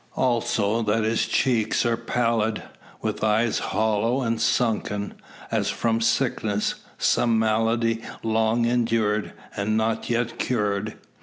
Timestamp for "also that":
0.15-1.03